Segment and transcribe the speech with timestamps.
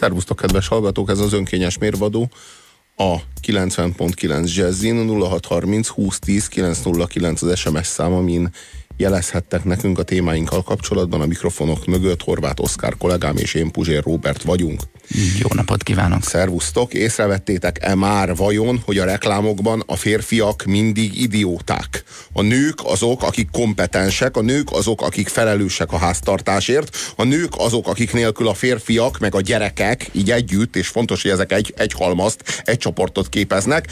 [0.00, 2.30] Szervusztok, kedves hallgatók, ez az önkényes mérvadó.
[2.96, 3.16] A
[3.46, 8.50] 90.9 Jazzin 0630 2010 909 az SMS szám, amin
[9.00, 11.20] jelezhettek nekünk a témáinkkal kapcsolatban.
[11.20, 14.80] A mikrofonok mögött Horváth Oszkár kollégám és én Puzsér Róbert vagyunk.
[15.38, 16.24] Jó napot kívánok!
[16.24, 16.94] Szervusztok!
[16.94, 22.04] Észrevettétek-e már vajon, hogy a reklámokban a férfiak mindig idióták?
[22.32, 27.88] A nők azok, akik kompetensek, a nők azok, akik felelősek a háztartásért, a nők azok,
[27.88, 31.92] akik nélkül a férfiak, meg a gyerekek így együtt, és fontos, hogy ezek egy, egy
[31.92, 33.86] halmazt, egy csoportot képeznek,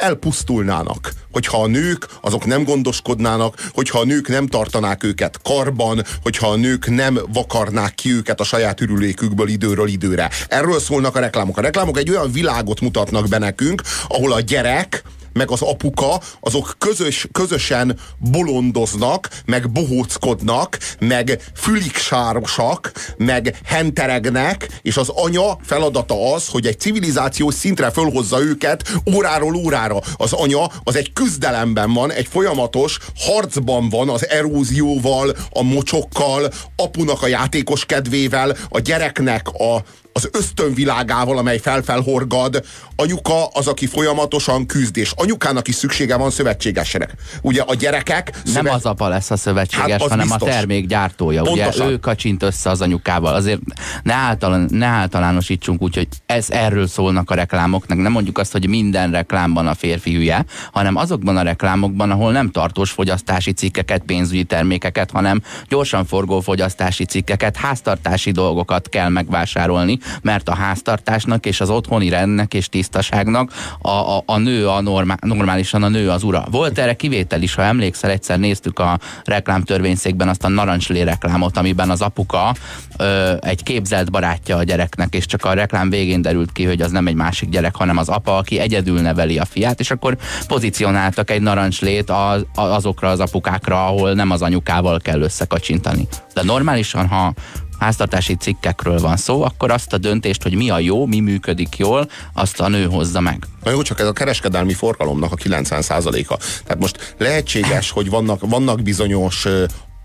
[0.00, 6.48] elpusztulnának, hogyha a nők azok nem gondoskodnának, hogyha a nők nem tartanák őket karban, hogyha
[6.48, 10.30] a nők nem vakarnák ki őket a saját ürülékükből időről időre.
[10.48, 11.58] Erről szólnak a reklámok.
[11.58, 16.74] A reklámok egy olyan világot mutatnak be nekünk, ahol a gyerek, meg az apuka, azok
[16.78, 26.66] közös, közösen bolondoznak, meg bohóckodnak, meg füliksárosak, meg henteregnek, és az anya feladata az, hogy
[26.66, 29.98] egy civilizációs szintre fölhozza őket óráról órára.
[30.16, 37.22] Az anya az egy küzdelemben van, egy folyamatos harcban van az erózióval, a mocsokkal, apunak
[37.22, 42.64] a játékos kedvével, a gyereknek a, az ösztönvilágával, amely felfelhorgad.
[42.96, 47.08] Anyuka az, aki folyamatosan küzd, és anyukának is szüksége van szövetségesre.
[47.42, 48.32] Ugye a gyerekek...
[48.44, 48.62] Szövet...
[48.62, 50.48] Nem az apa lesz a szövetséges, hát hanem biztos.
[50.48, 51.42] a termék gyártója.
[51.42, 51.86] Pontosan.
[51.86, 53.34] Ugye ő kacsint össze az anyukával.
[53.34, 53.60] Azért
[54.02, 57.98] ne, általán, ne általánosítsunk úgy, hogy ez erről szólnak a reklámoknak.
[57.98, 62.50] Nem mondjuk azt, hogy minden reklámban a férfi hülye, hanem azokban a reklámokban, ahol nem
[62.50, 70.48] tartós fogyasztási cikkeket, pénzügyi termékeket, hanem gyorsan forgó fogyasztási cikkeket, háztartási dolgokat kell megvásárolni, mert
[70.48, 75.82] a háztartásnak és az otthoni rendnek és tisztaságnak a, a, a nő a normál, normálisan
[75.82, 76.44] a nő az ura.
[76.50, 81.90] Volt erre kivétel is, ha emlékszel, egyszer néztük a reklámtörvényszékben azt a narancslé reklámot, amiben
[81.90, 82.54] az apuka
[82.96, 86.90] ö, egy képzelt barátja a gyereknek, és csak a reklám végén derült ki, hogy az
[86.90, 90.16] nem egy másik gyerek, hanem az apa, aki egyedül neveli a fiát, és akkor
[90.46, 96.08] pozícionáltak egy narancslét az, azokra az apukákra, ahol nem az anyukával kell összekacsintani.
[96.34, 97.32] De normálisan, ha
[97.80, 102.10] háztartási cikkekről van szó, akkor azt a döntést, hogy mi a jó, mi működik jól,
[102.32, 103.46] azt a nő hozza meg.
[103.62, 106.36] Na jó, csak ez a kereskedelmi forgalomnak a 90%-a.
[106.64, 109.46] Tehát most lehetséges, hogy vannak, vannak bizonyos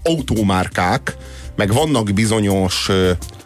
[0.03, 1.17] autómárkák,
[1.55, 2.89] meg vannak bizonyos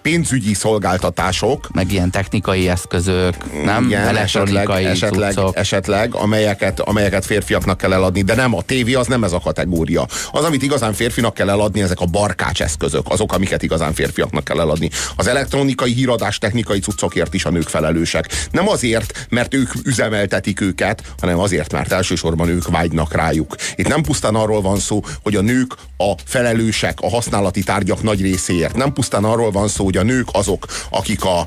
[0.01, 1.69] pénzügyi szolgáltatások.
[1.73, 3.85] Meg ilyen technikai eszközök, nem?
[3.85, 9.07] Igen, Elektronikai esetleg, esetleg, esetleg amelyeket, amelyeket férfiaknak kell eladni, de nem a tévé, az
[9.07, 10.07] nem ez a kategória.
[10.31, 14.59] Az, amit igazán férfinak kell eladni, ezek a barkács eszközök, azok, amiket igazán férfiaknak kell
[14.59, 14.89] eladni.
[15.15, 18.47] Az elektronikai híradás technikai cuccokért is a nők felelősek.
[18.51, 23.55] Nem azért, mert ők üzemeltetik őket, hanem azért, mert elsősorban ők vágynak rájuk.
[23.75, 28.21] Itt nem pusztán arról van szó, hogy a nők a felelősek a használati tárgyak nagy
[28.21, 28.75] részéért.
[28.75, 31.39] Nem pusztán arról van szó, hogy a nők azok, akik a,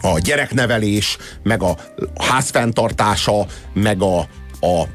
[0.00, 1.76] a gyereknevelés, meg a
[2.16, 4.18] házfenntartása, meg a,
[4.60, 4.86] a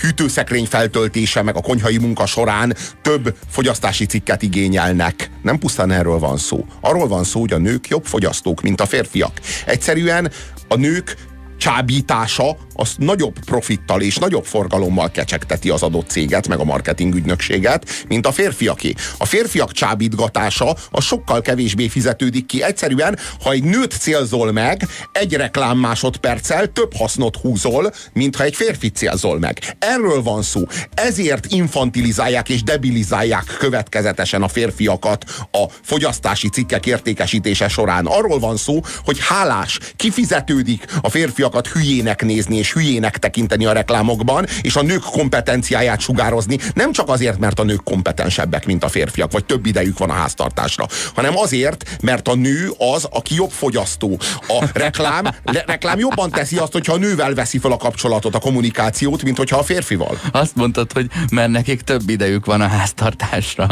[0.00, 5.30] hűtőszekrény feltöltése, meg a konyhai munka során több fogyasztási cikket igényelnek.
[5.42, 6.64] Nem pusztán erről van szó.
[6.80, 9.40] Arról van szó, hogy a nők jobb fogyasztók, mint a férfiak.
[9.66, 10.30] Egyszerűen
[10.68, 11.16] a nők
[11.62, 18.04] csábítása az nagyobb profittal és nagyobb forgalommal kecsegteti az adott céget, meg a marketing ügynökséget,
[18.08, 18.94] mint a férfiaké.
[19.18, 22.62] A férfiak csábítgatása a sokkal kevésbé fizetődik ki.
[22.62, 28.54] Egyszerűen, ha egy nőt célzol meg, egy reklám másodperccel több hasznot húzol, mint ha egy
[28.54, 29.76] férfi célzol meg.
[29.78, 30.62] Erről van szó.
[30.94, 38.06] Ezért infantilizálják és debilizálják következetesen a férfiakat a fogyasztási cikkek értékesítése során.
[38.06, 41.10] Arról van szó, hogy hálás, kifizetődik a
[41.52, 47.08] férfiakat hülyének nézni és hülyének tekinteni a reklámokban, és a nők kompetenciáját sugározni, nem csak
[47.08, 51.36] azért, mert a nők kompetensebbek, mint a férfiak, vagy több idejük van a háztartásra, hanem
[51.36, 54.18] azért, mert a nő az, aki jobb fogyasztó.
[54.48, 58.38] A reklám, le, reklám jobban teszi azt, hogyha a nővel veszi fel a kapcsolatot, a
[58.38, 60.18] kommunikációt, mint hogyha a férfival.
[60.32, 63.66] Azt mondtad, hogy mert nekik több idejük van a háztartásra.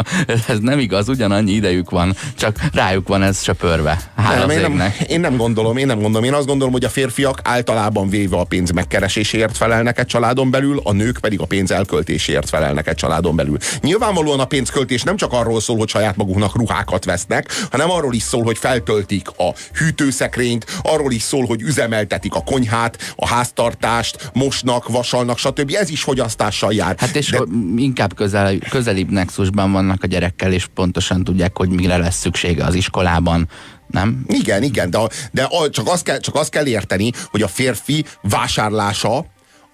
[0.49, 4.01] Ez nem igaz, ugyanannyi idejük van, csak rájuk van ez söpörve.
[4.17, 6.27] nem, én, nem, én nem gondolom, én nem gondolom.
[6.27, 10.81] Én azt gondolom, hogy a férfiak általában véve a pénz megkereséséért felelnek egy családon belül,
[10.84, 13.56] a nők pedig a pénz elköltéséért felelnek egy családon belül.
[13.81, 18.22] Nyilvánvalóan a pénzköltés nem csak arról szól, hogy saját maguknak ruhákat vesznek, hanem arról is
[18.22, 24.88] szól, hogy feltöltik a hűtőszekrényt, arról is szól, hogy üzemeltetik a konyhát, a háztartást, mosnak,
[24.88, 25.73] vasalnak, stb.
[25.75, 26.94] Ez is fogyasztással jár.
[26.99, 27.38] Hát és De...
[27.76, 32.75] inkább közel, közelibb nexusban vannak a gyerekkel, és pontosan tudják, hogy mire lesz szüksége az
[32.75, 33.49] iskolában,
[33.90, 34.25] nem?
[34.26, 34.98] Igen, igen, de,
[35.32, 39.19] de csak, azt kell, csak azt kell érteni, hogy a férfi vásárlása,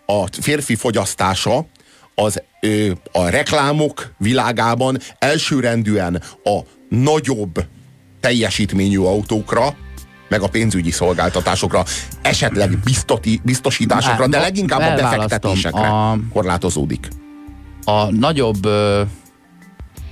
[0.07, 1.67] a férfi fogyasztása
[2.15, 6.59] az ö, a reklámok világában elsőrendűen a
[6.89, 7.65] nagyobb
[8.21, 9.77] teljesítményű autókra,
[10.29, 11.85] meg a pénzügyi szolgáltatásokra,
[12.23, 17.09] esetleg biztoti, biztosításokra, de leginkább a befektetésekre a, korlátozódik.
[17.85, 19.03] A nagyobb, ö,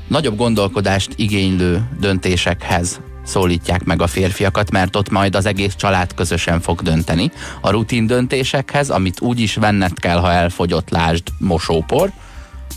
[0.09, 6.61] nagyobb gondolkodást igénylő döntésekhez szólítják meg a férfiakat, mert ott majd az egész család közösen
[6.61, 7.31] fog dönteni.
[7.61, 12.11] A rutin döntésekhez, amit úgy is venned kell, ha elfogyott, lásd mosópor,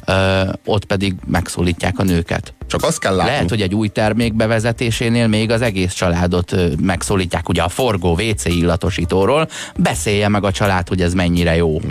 [0.05, 2.56] ö, ott pedig megszólítják a nőket.
[2.67, 3.31] Csak azt kell látni.
[3.31, 8.45] Lehet, hogy egy új termék bevezetésénél még az egész családot megszólítják, ugye a forgó WC
[8.45, 11.81] illatosítóról, beszélje meg a család, hogy ez mennyire jó.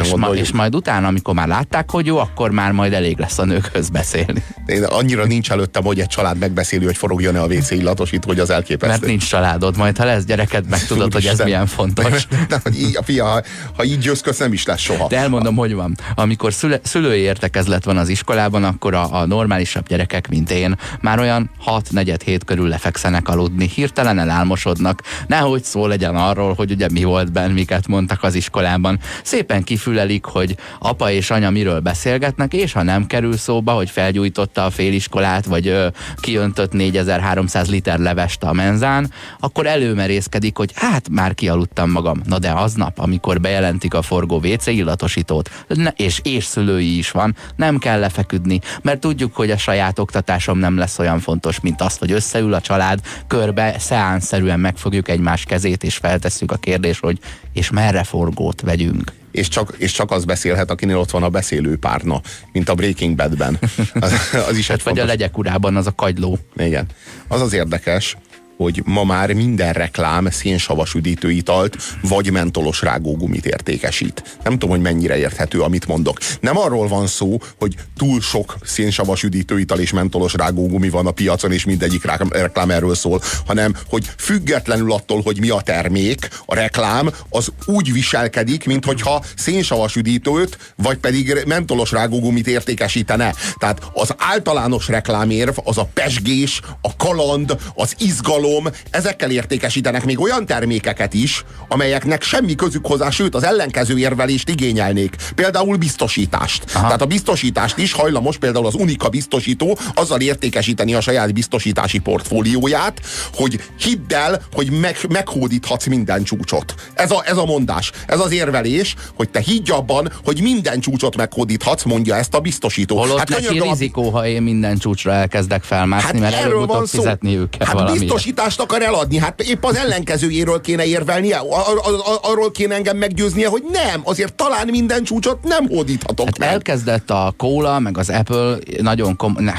[0.00, 3.38] És, ma, és majd utána, amikor már látták, hogy jó, akkor már majd elég lesz
[3.38, 4.42] a nőkhöz beszélni.
[4.66, 8.50] Én annyira nincs előttem, hogy egy család megbeszéli, hogy forogjon-e a WC illatosító, hogy az
[8.50, 8.86] elképesztő.
[8.86, 12.26] Mert nincs családod, majd ha lesz gyereked, meg tudod, hogy ez milyen fontos.
[12.48, 13.42] Nem, hogy így, fia, ha,
[13.76, 15.08] ha így jössz, nem is lesz soha.
[15.08, 15.96] De elmondom, hogy van.
[16.14, 20.76] Amikor szüle, szülői értekezlet van az iskolában, akkor a, a normálisabb gyerekek gyerekek, mint én,
[21.00, 26.88] már olyan 6-4 hét körül lefekszenek aludni, hirtelen elálmosodnak, nehogy szó legyen arról, hogy ugye
[26.92, 28.98] mi volt benn, miket mondtak az iskolában.
[29.22, 34.64] Szépen kifülelik, hogy apa és anya miről beszélgetnek, és ha nem kerül szóba, hogy felgyújtotta
[34.64, 35.86] a féliskolát, vagy ö,
[36.16, 39.10] kiöntött 4300 liter levest a menzán,
[39.40, 42.20] akkor előmerészkedik, hogy hát már kialudtam magam.
[42.26, 45.50] Na de aznap, amikor bejelentik a forgó WC illatosítót,
[45.96, 50.76] és, és szülői is van, nem kell lefeküdni, mert tudjuk, hogy a sajátok oktatásom nem
[50.76, 55.96] lesz olyan fontos, mint az, hogy összeül a család, körbe, szeánszerűen megfogjuk egymás kezét, és
[55.96, 57.18] feltesszük a kérdést, hogy
[57.52, 61.76] és merre forgót vegyünk és csak, és csak az beszélhet, akinél ott van a beszélő
[61.78, 62.20] párna,
[62.52, 63.58] mint a Breaking Badben.
[64.00, 64.12] Az,
[64.48, 65.02] az is hát vagy fontos.
[65.02, 66.38] a legyek urában az a kagyló.
[66.56, 66.86] Igen.
[67.28, 68.16] Az az érdekes,
[68.56, 74.38] hogy ma már minden reklám szénsavas üdítőitalt vagy mentolos rágógumit értékesít.
[74.42, 76.18] Nem tudom, hogy mennyire érthető, amit mondok.
[76.40, 81.52] Nem arról van szó, hogy túl sok szénsavas üdítőital és mentolos rágógumi van a piacon,
[81.52, 87.10] és mindegyik reklám erről szól, hanem hogy függetlenül attól, hogy mi a termék, a reklám
[87.28, 93.34] az úgy viselkedik, mintha szénsavas üdítőt, vagy pedig mentolos rágógumit értékesítene.
[93.58, 100.20] Tehát az általános reklámérv az a pesgés, a kaland, az izgalom, izgalom, ezekkel értékesítenek még
[100.20, 105.16] olyan termékeket is, amelyeknek semmi közük hozzá, sőt az ellenkező érvelést igényelnék.
[105.34, 106.64] Például biztosítást.
[106.74, 106.84] Aha.
[106.84, 113.00] Tehát a biztosítást is hajlamos például az Unika biztosító azzal értékesíteni a saját biztosítási portfólióját,
[113.34, 116.74] hogy hidd el, hogy meg, meghódíthatsz minden csúcsot.
[116.94, 121.16] Ez a, ez a mondás, ez az érvelés, hogy te higgy abban, hogy minden csúcsot
[121.16, 122.98] meghódíthatsz, mondja ezt a biztosító.
[122.98, 127.68] Holott hát neki rizikó, ha én minden csúcsra elkezdek felmászni, hát mert előbb-utóbb fizetni őket
[127.68, 129.18] hát biztosít, biztosítást akar eladni.
[129.18, 134.34] Hát épp az ellenkezőjéről kéne érvelnie, ar- ar- arról kéne engem meggyőznie, hogy nem, azért
[134.34, 136.48] talán minden csúcsot nem hódíthatok hát meg.
[136.48, 139.52] Elkezdett a Cola, meg az Apple nagyon kom- ne,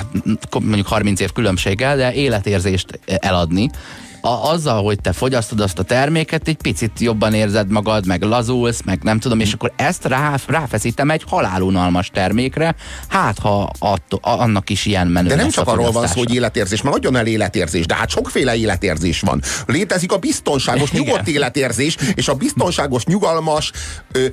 [0.52, 3.70] mondjuk 30 év különbséggel, de életérzést eladni
[4.26, 8.82] a, azzal, hogy te fogyasztod azt a terméket, egy picit jobban érzed magad, meg lazulsz,
[8.86, 12.76] meg nem tudom, és akkor ezt rá, ráfeszítem egy halálunalmas termékre,
[13.08, 16.82] hát ha attól, annak is ilyen menő De nem csak arról van szó, hogy életérzés,
[16.82, 19.42] mert nagyon el életérzés, de hát sokféle életérzés van.
[19.66, 23.72] Létezik a biztonságos, nyugodt életérzés, és a biztonságos, nyugalmas,
[24.12, 24.26] ö,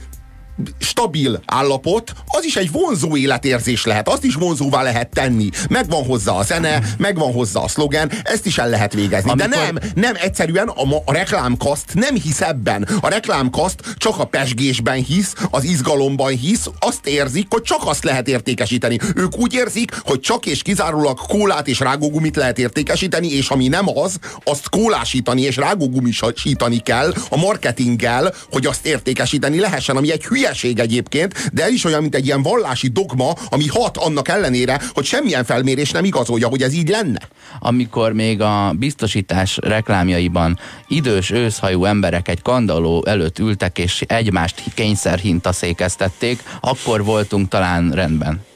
[0.79, 5.49] stabil állapot, az is egy vonzó életérzés lehet, azt is vonzóvá lehet tenni.
[5.69, 9.31] Megvan hozzá a zene, megvan hozzá a szlogen, ezt is el lehet végezni.
[9.31, 9.49] Amikor...
[9.49, 12.89] De nem, nem, egyszerűen a, a reklámkaszt nem hisz ebben.
[13.01, 18.29] A reklámkaszt csak a pesgésben hisz, az izgalomban hisz, azt érzik, hogy csak azt lehet
[18.29, 18.99] értékesíteni.
[19.15, 23.89] Ők úgy érzik, hogy csak és kizárólag kólát és rágógumit lehet értékesíteni, és ami nem
[23.99, 30.42] az, azt kólásítani és rágógumisítani kell a marketinggel, hogy azt értékesíteni lehessen, ami egy hülye
[30.43, 35.05] hülyeség egyébként, de is olyan, mint egy ilyen vallási dogma, ami hat annak ellenére, hogy
[35.05, 37.21] semmilyen felmérés nem igazolja, hogy ez így lenne.
[37.61, 40.59] Amikor még a biztosítás reklámjaiban
[40.89, 48.52] idős őszhajú emberek egy kandalló előtt ültek és egymást kényszerhintaszékeztették, akkor voltunk talán rendben.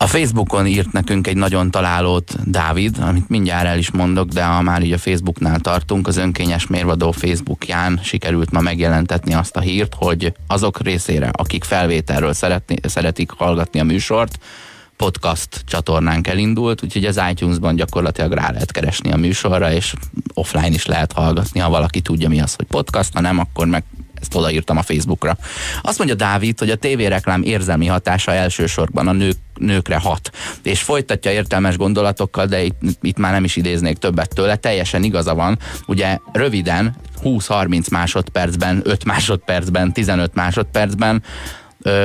[0.00, 4.62] A Facebookon írt nekünk egy nagyon találót Dávid, amit mindjárt el is mondok, de ha
[4.62, 9.94] már így a Facebooknál tartunk, az önkényes mérvadó Facebookján sikerült ma megjelentetni azt a hírt,
[9.96, 14.38] hogy azok részére, akik felvételről szeretni, szeretik hallgatni a műsort,
[14.96, 19.94] podcast csatornánk elindult, úgyhogy az iTunes-ban gyakorlatilag rá lehet keresni a műsorra, és
[20.34, 23.84] offline is lehet hallgatni, ha valaki tudja mi az, hogy podcast, ha nem, akkor meg
[24.20, 25.36] ezt odaírtam a Facebookra.
[25.82, 30.30] Azt mondja Dávid, hogy a tévéreklám érzelmi hatása elsősorban a nők, nőkre hat.
[30.62, 35.34] És folytatja értelmes gondolatokkal, de itt, itt már nem is idéznék többet tőle, teljesen igaza
[35.34, 35.58] van.
[35.86, 41.22] Ugye röviden, 20-30 másodpercben, 5 másodpercben, 15 másodpercben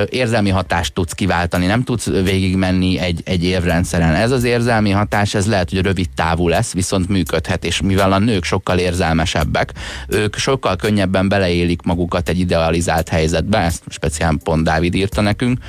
[0.09, 4.13] érzelmi hatást tudsz kiváltani, nem tudsz végigmenni egy, egy évrendszeren.
[4.13, 8.19] Ez az érzelmi hatás, ez lehet, hogy rövid távú lesz, viszont működhet, és mivel a
[8.19, 9.73] nők sokkal érzelmesebbek,
[10.07, 15.59] ők sokkal könnyebben beleélik magukat egy idealizált helyzetbe, ezt speciál pont Dávid írta nekünk,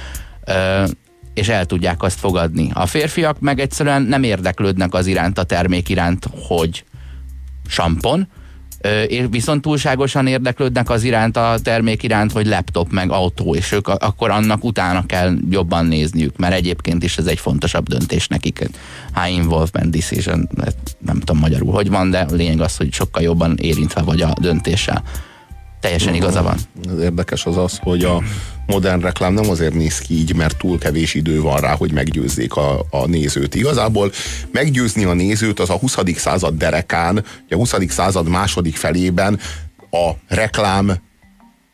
[1.34, 2.70] és el tudják azt fogadni.
[2.74, 6.84] A férfiak meg egyszerűen nem érdeklődnek az iránt, a termék iránt, hogy
[7.66, 8.28] sampon,
[9.30, 14.30] viszont túlságosan érdeklődnek az iránt, a termék iránt, hogy laptop meg autó, és ők akkor
[14.30, 18.68] annak utána kell jobban nézniük, mert egyébként is ez egy fontosabb döntés nekik.
[19.14, 20.48] High involvement decision,
[20.98, 24.32] nem tudom magyarul, hogy van, de a lényeg az, hogy sokkal jobban érintve vagy a
[24.40, 25.02] döntéssel.
[25.84, 26.56] Teljesen igaza van.
[26.94, 28.22] Az érdekes az az, hogy a
[28.66, 32.56] modern reklám nem azért néz ki így, mert túl kevés idő van rá, hogy meggyőzzék
[32.56, 33.54] a, a nézőt.
[33.54, 34.12] Igazából
[34.52, 35.96] meggyőzni a nézőt az a 20.
[36.16, 37.74] század derekán, a 20.
[37.88, 39.40] század második felében
[39.90, 40.92] a reklám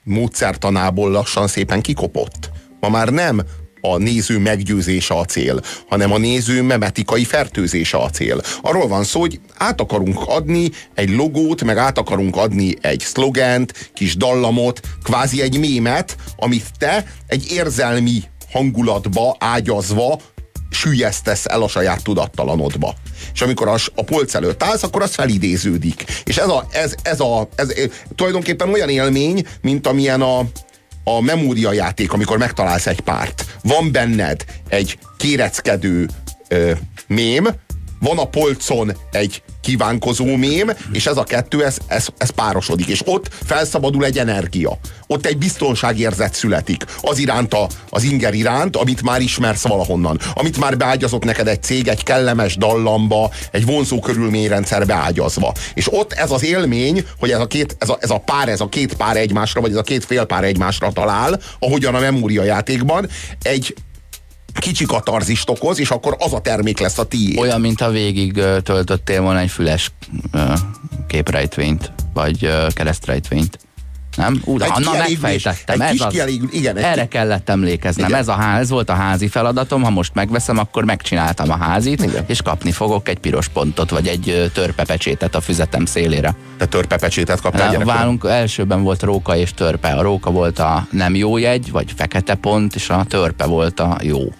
[0.05, 2.51] módszertanából lassan szépen kikopott.
[2.81, 3.41] Ma már nem
[3.81, 8.41] a néző meggyőzése a cél, hanem a néző memetikai fertőzése a cél.
[8.63, 13.91] Arról van szó, hogy át akarunk adni egy logót, meg át akarunk adni egy szlogent,
[13.95, 18.23] kis dallamot, kvázi egy mémet, amit te egy érzelmi
[18.53, 20.21] hangulatba ágyazva
[20.71, 22.95] sűjesztesz el a saját tudattalanodba.
[23.35, 26.05] És amikor a, a polc előtt állsz, akkor az felidéződik.
[26.25, 30.45] És ez, a, ez, ez, a, ez, ez tulajdonképpen olyan élmény, mint amilyen a,
[31.17, 33.45] a memóriajáték, amikor megtalálsz egy párt.
[33.63, 36.09] Van benned egy kéreckedő
[36.49, 36.73] ö,
[37.07, 37.49] mém,
[38.01, 43.03] van a polcon egy kívánkozó mém, és ez a kettő, ez, ez, ez párosodik, és
[43.05, 44.79] ott felszabadul egy energia.
[45.07, 50.21] Ott egy biztonságérzet születik az iránt, a, az inger iránt, amit már ismersz valahonnan.
[50.35, 55.53] Amit már beágyazott neked egy cég, egy kellemes dallamba, egy vonzó körülményrendszer beágyazva.
[55.75, 58.61] És ott ez az élmény, hogy ez a, két, ez, a, ez a pár, ez
[58.61, 62.43] a két pár egymásra, vagy ez a két fél pár egymásra talál, ahogyan a memória
[62.43, 63.09] játékban,
[63.43, 63.75] egy,
[64.59, 67.39] kicsi katarzist okoz, és akkor az a termék lesz a tiéd.
[67.39, 69.93] Olyan, mint ha végig töltöttél volna egy füles
[71.07, 73.59] képrejtvényt, vagy keresztrejtvényt.
[74.17, 74.41] Nem?
[74.45, 75.81] Ú, de Anna megfejtettem.
[75.81, 78.09] Egy ez az, igen, erre kellett emlékeznem.
[78.09, 78.21] Igen.
[78.21, 79.83] Ez, a ház, ez volt a házi feladatom.
[79.83, 82.25] Ha most megveszem, akkor megcsináltam a házit, igen.
[82.27, 86.35] és kapni fogok egy piros pontot, vagy egy törpepecsétet a füzetem szélére.
[86.59, 89.89] Te törpepecsétet kaptál Válunk, elsőben volt róka és törpe.
[89.89, 93.99] A róka volt a nem jó jegy, vagy fekete pont, és a törpe volt a
[94.03, 94.33] jó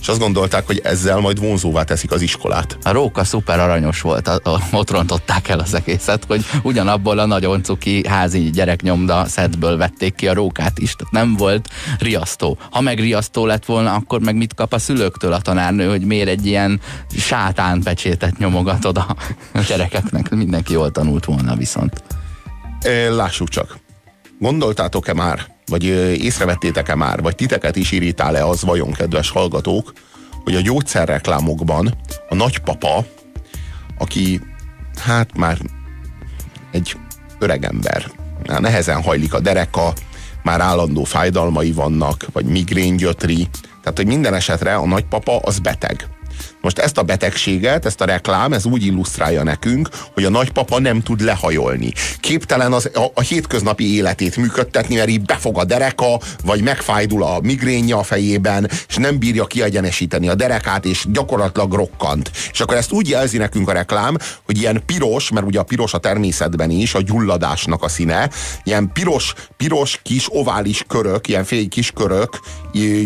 [0.00, 2.78] és azt gondolták, hogy ezzel majd vonzóvá teszik az iskolát.
[2.82, 7.26] A róka szuper aranyos volt, a, a, ott rontották el az egészet, hogy ugyanabból a
[7.26, 12.58] nagyon cuki házi gyereknyomda szedből vették ki a rókát is, tehát nem volt riasztó.
[12.70, 16.28] Ha meg riasztó lett volna, akkor meg mit kap a szülőktől a tanárnő, hogy miért
[16.28, 16.80] egy ilyen
[17.16, 19.16] sátán pecsétet nyomogatod a
[19.68, 20.30] gyerekeknek.
[20.30, 22.02] Mindenki jól tanult volna viszont.
[23.10, 23.78] Lássuk csak.
[24.38, 25.84] Gondoltátok-e már, vagy
[26.24, 29.92] észrevettétek-e már, vagy titeket is irítál-e az vajon, kedves hallgatók,
[30.44, 31.94] hogy a gyógyszerreklámokban
[32.28, 33.04] a nagypapa,
[33.98, 34.40] aki
[34.98, 35.58] hát már
[36.70, 36.96] egy
[37.38, 38.10] öregember,
[38.46, 39.92] már nehezen hajlik a dereka,
[40.42, 43.48] már állandó fájdalmai vannak, vagy migrén gyötri,
[43.82, 46.08] tehát, hogy minden esetre a nagypapa az beteg.
[46.60, 51.00] Most ezt a betegséget, ezt a reklám, ez úgy illusztrálja nekünk, hogy a nagypapa nem
[51.00, 51.92] tud lehajolni.
[52.20, 57.40] Képtelen az, a, a hétköznapi életét működtetni, mert így befog a dereka, vagy megfájdul a
[57.42, 62.30] migrénja a fejében, és nem bírja kiegyenesíteni a derekát, és gyakorlatilag rokkant.
[62.52, 65.94] És akkor ezt úgy jelzi nekünk a reklám, hogy ilyen piros, mert ugye a piros
[65.94, 68.30] a természetben is, a gyulladásnak a színe,
[68.64, 72.40] ilyen piros, piros kis ovális körök, ilyen fél kis körök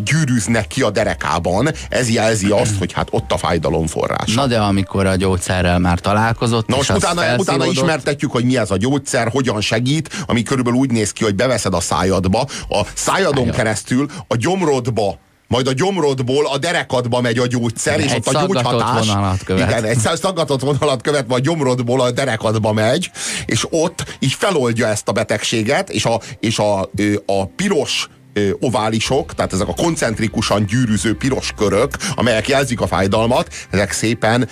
[0.04, 1.68] gyűrűznek ki a derekában.
[1.88, 4.40] Ez jelzi azt, hogy hát ott a fájdalom forrása.
[4.40, 8.70] Na de amikor a gyógyszerrel már találkozott, Na most utána, utána ismertetjük, hogy mi ez
[8.70, 13.34] a gyógyszer, hogyan segít, ami körülbelül úgy néz ki, hogy beveszed a szájadba, a szájadon
[13.34, 13.54] Szájad.
[13.54, 18.46] keresztül a gyomrodba majd a gyomrodból a derekadba megy a gyógyszer, és egy ott a
[18.46, 19.06] gyógyhatás.
[19.44, 19.68] Követ.
[19.68, 23.10] Igen, egy szaggatott vonalat követ, vagy a gyomrodból a derekadba megy,
[23.46, 26.80] és ott így feloldja ezt a betegséget, és a, és a,
[27.26, 28.08] a piros
[28.60, 34.48] oválisok, tehát ezek a koncentrikusan gyűrűző piros körök, amelyek jelzik a fájdalmat, ezek szépen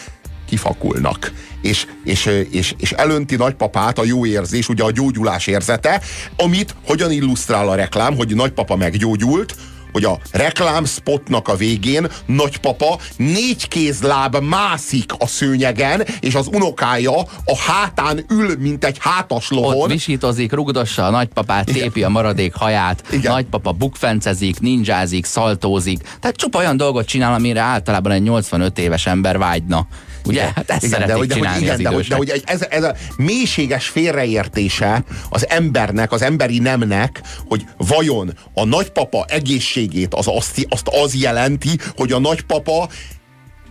[0.48, 1.32] kifakulnak.
[1.62, 6.00] És, és, és, és elönti nagypapát a jó érzés, ugye a gyógyulás érzete,
[6.36, 9.54] amit hogyan illusztrál a reklám, hogy nagypapa meggyógyult,
[9.92, 17.56] hogy a reklámspotnak a végén nagypapa négy kézláb mászik a szőnyegen, és az unokája a
[17.66, 19.76] hátán ül, mint egy hátas lovon.
[19.76, 21.82] Ott visítozik, rugdossa a nagypapát, Igen.
[21.82, 23.32] tépi a maradék haját, Igen.
[23.32, 26.00] nagypapa bukfencezik, ninjázik, szaltózik.
[26.20, 29.86] Tehát csupa olyan dolgot csinál, amire általában egy 85 éves ember vágyna.
[30.24, 30.50] Ugye?
[30.54, 32.94] Hát ezt igen, de, hogy, de, hogy, igen, de, hogy, de hogy ez, ez a
[33.16, 40.88] mélységes félreértése az embernek, az emberi nemnek, hogy vajon a nagypapa egészségét az azt, azt
[40.88, 42.88] az jelenti, hogy a nagypapa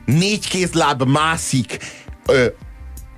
[0.05, 1.77] négy kézláb mászik
[2.25, 2.46] ö,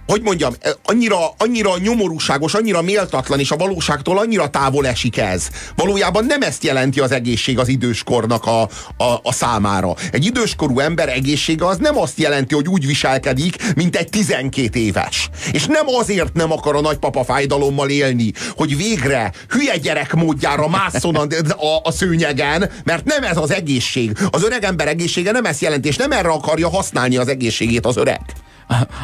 [0.07, 5.48] hogy mondjam, annyira, annyira nyomorúságos, annyira méltatlan, és a valóságtól annyira távol esik ez.
[5.75, 8.62] Valójában nem ezt jelenti az egészség az időskornak a,
[8.98, 9.95] a, a számára.
[10.12, 15.29] Egy időskorú ember egészsége az nem azt jelenti, hogy úgy viselkedik, mint egy 12 éves.
[15.51, 21.15] És nem azért nem akar a nagypapa fájdalommal élni, hogy végre hülye gyerek módjára másszon
[21.15, 24.17] a, a, a szőnyegen, mert nem ez az egészség.
[24.29, 27.98] Az öreg ember egészsége nem ezt jelenti, és nem erre akarja használni az egészségét az
[27.98, 28.22] öreg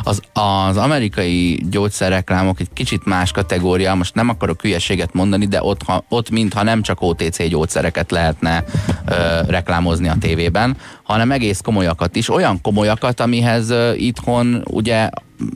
[0.04, 5.84] az, az amerikai gyógyszerreklámok egy kicsit más kategória, most nem akarok hülyeséget mondani, de ott,
[5.84, 8.64] ha, ott mintha nem csak OTC gyógyszereket lehetne
[9.06, 9.14] ö,
[9.48, 15.10] reklámozni a tévében, hanem egész komolyakat is, olyan komolyakat, amihez ö, itthon ugye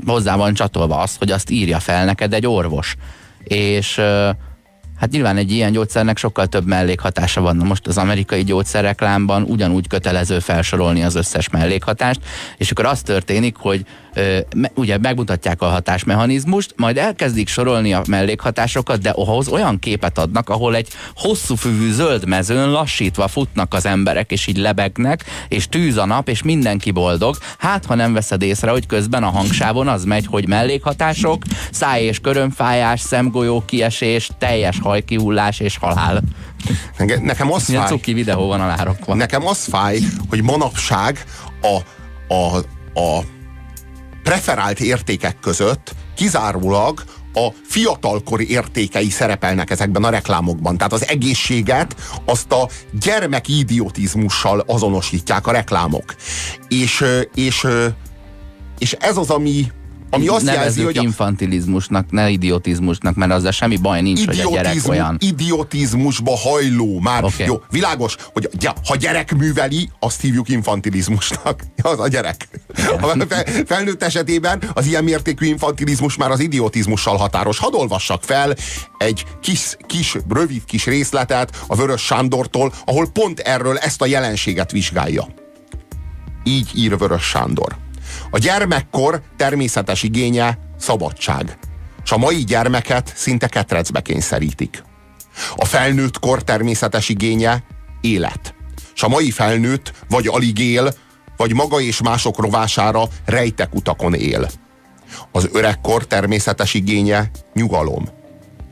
[0.06, 2.96] hozzá van csatolva az, hogy azt írja fel neked egy orvos.
[3.44, 4.30] És ö,
[5.04, 7.56] Hát nyilván egy ilyen gyógyszernek sokkal több mellékhatása van.
[7.56, 12.20] Most az amerikai gyógyszerreklámban ugyanúgy kötelező felsorolni az összes mellékhatást,
[12.58, 13.86] és akkor az történik, hogy
[14.76, 20.76] ugye megmutatják a hatásmechanizmust, majd elkezdik sorolni a mellékhatásokat, de ahhoz olyan képet adnak, ahol
[20.76, 26.06] egy hosszú fűvű zöld mezőn lassítva futnak az emberek, és így lebegnek, és tűz a
[26.06, 27.38] nap, és mindenki boldog.
[27.58, 32.20] Hát, ha nem veszed észre, hogy közben a hangsávon az megy, hogy mellékhatások, száj és
[32.20, 36.22] körömfájás, szemgolyó kiesés, teljes hajkihullás és halál.
[37.22, 37.92] Nekem az Milyen fáj.
[37.92, 39.18] cuki videó van a lárokban.
[39.18, 41.24] Nekem az fáj, hogy manapság
[41.62, 41.78] a,
[42.34, 42.58] a,
[43.00, 43.24] a
[44.24, 50.78] preferált értékek között kizárólag a fiatalkori értékei szerepelnek ezekben a reklámokban.
[50.78, 51.96] Tehát az egészséget
[52.26, 52.70] azt a
[53.00, 56.16] gyermeki idiotizmussal azonosítják a reklámok.
[56.68, 57.68] És, és,
[58.78, 59.72] és ez az, ami,
[60.14, 60.98] ami azt jelzi, hogy...
[60.98, 61.02] A...
[61.02, 65.18] infantilizmusnak, ne idiotizmusnak, mert azzal semmi baj nincs, Idiotizmu, hogy a gyerek olyan.
[65.20, 67.24] Idiotizmusba hajló már.
[67.24, 67.46] Okay.
[67.46, 68.50] Jó, világos, hogy
[68.86, 71.62] ha gyerek műveli, azt hívjuk infantilizmusnak.
[71.82, 72.48] Az a gyerek.
[73.02, 73.26] A
[73.66, 77.58] felnőtt esetében az ilyen mértékű infantilizmus már az idiotizmussal határos.
[77.58, 78.56] Hadd olvassak fel
[78.98, 84.72] egy kis, kis, rövid kis részletet a Vörös Sándortól, ahol pont erről ezt a jelenséget
[84.72, 85.28] vizsgálja.
[86.44, 87.83] Így ír Vörös Sándor.
[88.34, 91.58] A gyermekkor természetes igénye szabadság.
[92.04, 94.84] És a mai gyermeket szinte ketrecbe kényszerítik.
[95.56, 97.64] A felnőtt kor természetes igénye
[98.02, 98.56] élet.
[98.96, 100.94] És a mai felnőtt vagy alig él,
[101.38, 104.50] vagy maga és mások rovására rejtek utakon él.
[105.32, 108.10] Az öregkor természetes igénye nyugalom.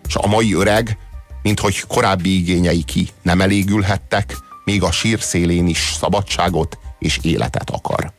[0.07, 0.97] És a mai öreg,
[1.41, 8.13] minthogy korábbi igényei ki nem elégülhettek, még a sír szélén is szabadságot és életet akar.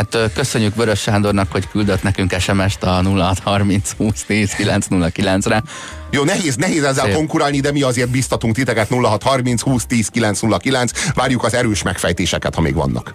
[0.00, 5.62] Hát köszönjük Vörös Sándornak, hogy küldött nekünk SMS-t a 0630 20 10 909 re
[6.10, 7.14] Jó, nehéz, nehéz ezzel Szép.
[7.14, 11.12] konkurálni, de mi azért biztatunk titeket 0630 20 10 909.
[11.14, 13.14] Várjuk az erős megfejtéseket, ha még vannak.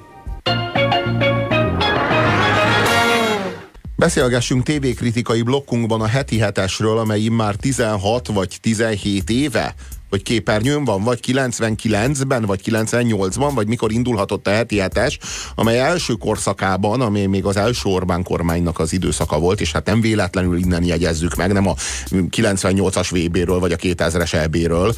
[3.96, 9.74] Beszélgessünk tévékritikai blokkunkban a heti hetesről, amely immár 16 vagy 17 éve
[10.16, 15.18] hogy képernyőn van, vagy 99-ben, vagy 98-ban, vagy mikor indulhatott a heti hetes,
[15.56, 20.02] amely első korszakában, ami még az első Orbán kormánynak az időszaka volt, és hát nem
[20.02, 21.74] véletlenül innen jegyezzük meg, nem a
[22.10, 24.96] 98-as VB-ről, vagy a 2000-es EB-ről.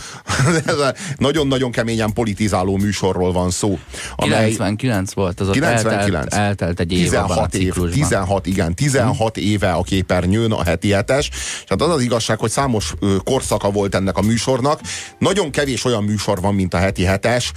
[1.17, 3.79] Nagyon-nagyon keményen politizáló műsorról van szó.
[4.15, 6.13] Amely 99 volt, az 99.
[6.13, 9.45] Eltelt, eltelt egy év 16 év, 16, igen, 16 hmm.
[9.45, 13.95] éve a képernyőn a heti hetes, és hát az az igazság, hogy számos korszaka volt
[13.95, 14.79] ennek a műsornak,
[15.19, 17.51] nagyon kevés olyan műsor van, mint a heti hetes.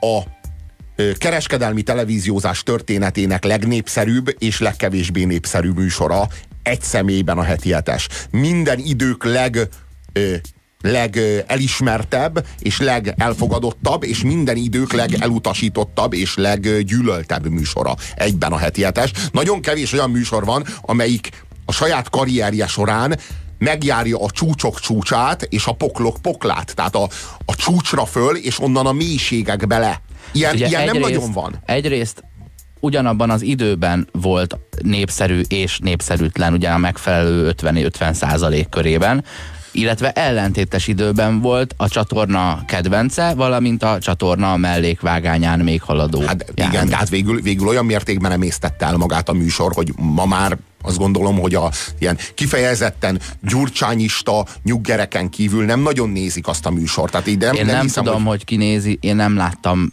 [0.00, 0.22] A
[1.18, 6.28] kereskedelmi televíziózás történetének legnépszerűbb és legkevésbé népszerű műsora
[6.62, 8.08] egy személyben a heti hetes.
[8.30, 9.68] Minden idők leg
[10.82, 19.12] legelismertebb és legelfogadottabb, és minden idők legelutasítottabb és leggyűlöltebb műsora egyben a heti hetes.
[19.32, 21.28] Nagyon kevés olyan műsor van, amelyik
[21.64, 23.18] a saját karrierje során
[23.60, 26.74] megjárja a csúcsok csúcsát és a poklok poklát.
[26.74, 27.08] Tehát a,
[27.44, 30.00] a csúcsra föl, és onnan a mélységek bele.
[30.32, 31.62] Ilyen, Ugye ilyen nem részt, nagyon van.
[31.66, 32.24] Egyrészt
[32.80, 39.24] ugyanabban az időben volt népszerű és népszerűtlen, ugye a megfelelő 50-50 százalék körében,
[39.72, 46.20] illetve ellentétes időben volt a csatorna kedvence, valamint a csatorna mellékvágányán még haladó.
[46.20, 46.90] Hát igen, járni.
[46.90, 51.38] tehát végül, végül olyan mértékben emésztette el magát a műsor, hogy ma már azt gondolom,
[51.38, 57.10] hogy a ilyen kifejezetten gyurcsányista nyuggereken kívül nem nagyon nézik azt a műsort.
[57.10, 58.28] Tehát így nem, én nem, nem hiszem, tudom, hogy...
[58.28, 59.92] hogy ki nézi, én nem láttam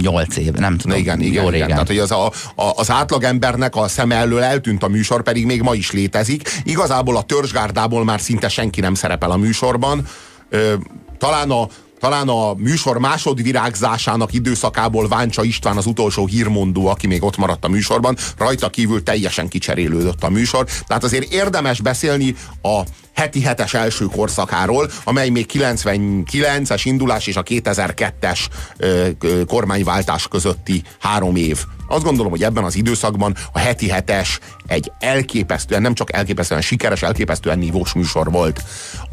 [0.00, 1.54] nyolc év, nem tudom, igen, igen, jó régen.
[1.54, 1.68] Igen.
[1.68, 5.62] Tehát, hogy az, a, a, az átlagembernek a szem elől eltűnt a műsor, pedig még
[5.62, 6.60] ma is létezik.
[6.64, 10.06] Igazából a törzsgárdából már szinte senki nem szerepel a műsorban.
[10.48, 10.74] Ö,
[11.18, 17.36] talán a talán a műsor másodvirágzásának időszakából Váncsa István az utolsó hírmondó, aki még ott
[17.36, 20.66] maradt a műsorban, rajta kívül teljesen kicserélődött a műsor.
[20.86, 22.80] Tehát azért érdemes beszélni a
[23.14, 28.38] heti hetes első korszakáról, amely még 99-es indulás és a 2002-es
[28.76, 31.64] ö, ö, kormányváltás közötti három év.
[31.88, 37.02] Azt gondolom, hogy ebben az időszakban a heti hetes egy elképesztően, nem csak elképesztően sikeres,
[37.02, 38.62] elképesztően nívós műsor volt.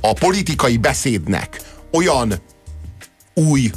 [0.01, 2.33] A politikai beszédnek olyan
[3.33, 3.71] új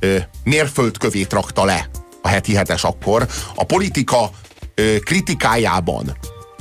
[0.00, 1.88] ö, mérföldkövét rakta le
[2.22, 3.28] a heti hetes akkor.
[3.54, 4.30] A politika
[4.74, 6.16] ö, kritikájában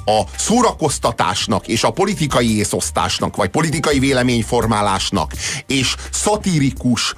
[0.05, 5.33] a szórakoztatásnak és a politikai észosztásnak, vagy politikai véleményformálásnak
[5.67, 7.13] és szatirikus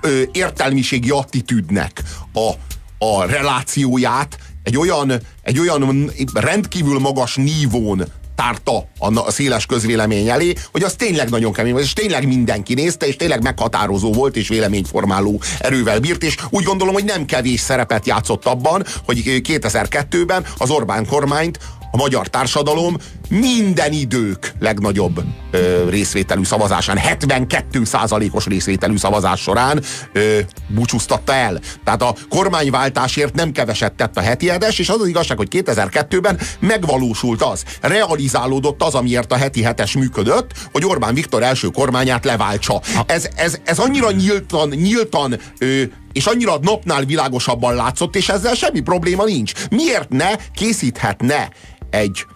[0.00, 2.02] ö, értelmiségi attitűdnek
[2.32, 2.50] a,
[2.98, 10.82] a relációját egy olyan, egy olyan rendkívül magas nívón tárta a, széles közvélemény elé, hogy
[10.82, 15.40] az tényleg nagyon kemény volt, és tényleg mindenki nézte, és tényleg meghatározó volt, és véleményformáló
[15.58, 21.06] erővel bírt, és úgy gondolom, hogy nem kevés szerepet játszott abban, hogy 2002-ben az Orbán
[21.06, 21.58] kormányt
[21.94, 22.96] a magyar társadalom
[23.28, 27.82] minden idők legnagyobb ö, részvételű szavazásán, 72
[28.30, 29.82] os részvételű szavazás során
[30.12, 31.60] ö, búcsúztatta el.
[31.84, 36.38] Tehát a kormányváltásért nem keveset tett a heti hetes, és az az igazság, hogy 2002-ben
[36.60, 42.80] megvalósult az, realizálódott az, amiért a heti hetes működött, hogy Orbán Viktor első kormányát leváltsa.
[43.06, 45.82] Ez, ez, ez annyira nyíltan, nyíltan ö,
[46.12, 49.52] és annyira napnál világosabban látszott, és ezzel semmi probléma nincs.
[49.70, 51.48] Miért ne készíthetne
[51.90, 52.26] egy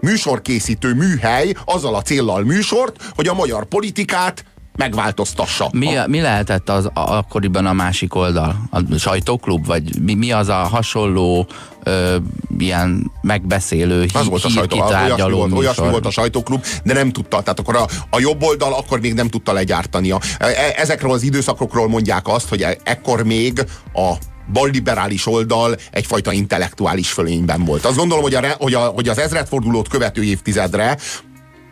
[0.00, 4.44] műsorkészítő műhely azzal a céllal műsort, hogy a magyar politikát
[4.76, 5.68] megváltoztassa.
[5.72, 8.68] Mi, mi lehetett az akkoriban a másik oldal?
[8.70, 9.66] A sajtóklub?
[9.66, 11.46] Vagy mi, mi az a hasonló
[11.82, 12.16] ö,
[12.58, 17.40] ilyen megbeszélő, az volt a sajtó, olyasmi volt, olyasmi volt a sajtóklub, de nem tudta.
[17.40, 20.12] Tehát akkor a, a jobb oldal akkor még nem tudta legyártani.
[20.12, 24.12] E, e, ezekről az időszakokról mondják azt, hogy e, ekkor még a
[24.52, 27.84] balliberális oldal egyfajta intellektuális fölényben volt.
[27.84, 30.96] Azt gondolom, hogy, a, hogy, a, hogy az ezredfordulót követő évtizedre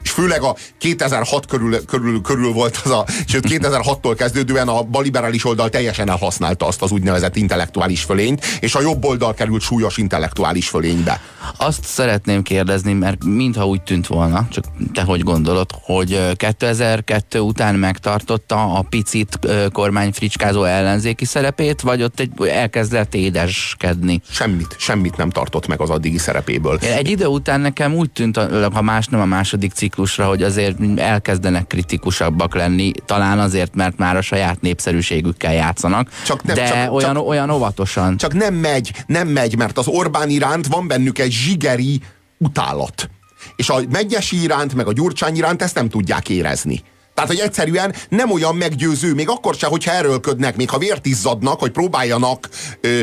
[0.05, 5.45] és főleg a 2006 körül, körül, körül volt az a, sőt 2006-tól kezdődően a baliberális
[5.45, 10.69] oldal teljesen elhasználta azt az úgynevezett intellektuális fölényt, és a jobb oldal került súlyos intellektuális
[10.69, 11.21] fölénybe.
[11.57, 17.75] Azt szeretném kérdezni, mert mintha úgy tűnt volna, csak te hogy gondolod, hogy 2002 után
[17.75, 19.39] megtartotta a picit
[19.73, 24.21] kormányfricskázó ellenzéki szerepét, vagy ott egy, elkezdett édeskedni?
[24.31, 26.79] Semmit, semmit nem tartott meg az addigi szerepéből.
[26.79, 28.37] Egy idő után nekem úgy tűnt,
[28.73, 33.97] ha más nem a második cikk ciklusra, hogy azért elkezdenek kritikusabbak lenni, talán azért, mert
[33.97, 38.17] már a saját népszerűségükkel játszanak, csak nem, de csak, olyan, csak, olyan óvatosan.
[38.17, 42.01] Csak nem megy, nem megy, mert az Orbán iránt van bennük egy zsigeri
[42.39, 43.11] utálat.
[43.57, 46.83] És a Megyesi iránt, meg a Gyurcsány iránt ezt nem tudják érezni.
[47.15, 51.61] Tehát, hogy egyszerűen nem olyan meggyőző, még akkor sem, hogyha erőlködnek, még ha vért izzadnak,
[51.61, 52.49] hogy próbáljanak
[52.81, 53.01] ö,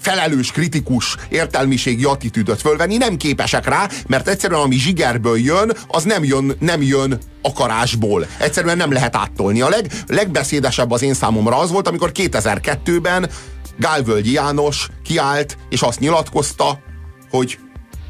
[0.00, 6.24] felelős, kritikus értelmiségi attitűdöt fölvenni, nem képesek rá, mert egyszerűen ami zsigerből jön, az nem
[6.24, 8.26] jön, nem jön akarásból.
[8.38, 9.60] Egyszerűen nem lehet áttolni.
[9.60, 13.30] A leg, legbeszédesebb az én számomra az volt, amikor 2002-ben
[13.78, 16.78] Gálvölgyi János kiállt, és azt nyilatkozta,
[17.30, 17.58] hogy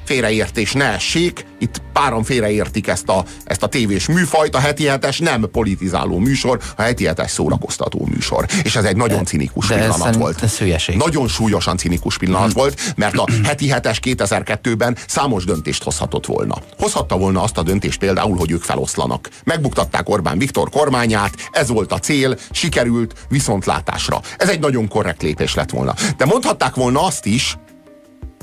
[0.04, 5.18] félreértés ne essék, itt páran félreértik ezt a, ezt a tévés műfajt, a heti hetes
[5.18, 8.46] nem politizáló műsor, a heti hetes szórakoztató műsor.
[8.62, 10.42] És ez egy nagyon cinikus de pillanat ez volt.
[10.42, 10.96] Ez hülyeség.
[10.96, 12.60] Nagyon súlyosan cinikus pillanat hmm.
[12.60, 16.54] volt, mert a heti hetes 2002-ben számos döntést hozhatott volna.
[16.78, 19.28] Hozhatta volna azt a döntést például, hogy ők feloszlanak.
[19.44, 24.20] Megbuktatták Orbán Viktor kormányát, ez volt a cél, sikerült viszontlátásra.
[24.36, 25.94] Ez egy nagyon korrekt lépés lett volna.
[26.16, 27.56] De mondhatták volna azt is,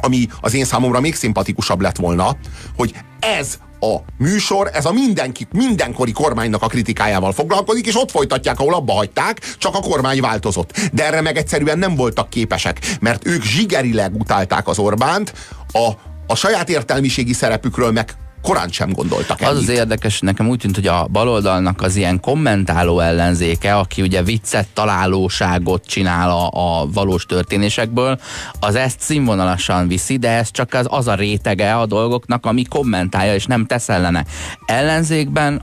[0.01, 2.37] ami az én számomra még szimpatikusabb lett volna,
[2.75, 8.59] hogy ez a műsor, ez a mindenki, mindenkori kormánynak a kritikájával foglalkozik, és ott folytatják,
[8.59, 10.77] ahol abba hagyták, csak a kormány változott.
[10.93, 15.33] De erre meg egyszerűen nem voltak képesek, mert ők zsigerileg utálták az Orbánt,
[15.71, 15.89] a,
[16.27, 19.55] a saját értelmiségi szerepükről meg korán sem gondoltak ennyit.
[19.55, 24.23] Az az érdekes, nekem úgy tűnt, hogy a baloldalnak az ilyen kommentáló ellenzéke, aki ugye
[24.23, 28.19] viccet, találóságot csinál a, a valós történésekből,
[28.59, 33.33] az ezt színvonalasan viszi, de ez csak az, az a rétege a dolgoknak, ami kommentálja
[33.33, 34.25] és nem tesz ellene.
[34.65, 35.61] Ellenzékben